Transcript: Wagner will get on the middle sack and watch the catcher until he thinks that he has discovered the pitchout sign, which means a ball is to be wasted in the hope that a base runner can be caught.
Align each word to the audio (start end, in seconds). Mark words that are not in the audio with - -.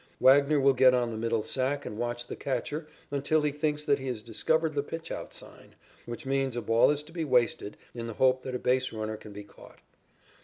Wagner 0.19 0.59
will 0.59 0.73
get 0.73 0.95
on 0.95 1.11
the 1.11 1.15
middle 1.17 1.43
sack 1.43 1.85
and 1.85 1.95
watch 1.95 2.25
the 2.25 2.35
catcher 2.35 2.87
until 3.11 3.43
he 3.43 3.51
thinks 3.51 3.85
that 3.85 3.99
he 3.99 4.07
has 4.07 4.23
discovered 4.23 4.73
the 4.73 4.81
pitchout 4.81 5.31
sign, 5.31 5.75
which 6.07 6.25
means 6.25 6.55
a 6.55 6.61
ball 6.63 6.89
is 6.89 7.03
to 7.03 7.11
be 7.11 7.23
wasted 7.23 7.77
in 7.93 8.07
the 8.07 8.13
hope 8.15 8.41
that 8.41 8.55
a 8.55 8.57
base 8.57 8.91
runner 8.91 9.15
can 9.15 9.31
be 9.31 9.43
caught. 9.43 9.77